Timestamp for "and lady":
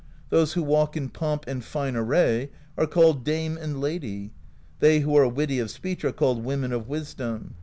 3.55-4.31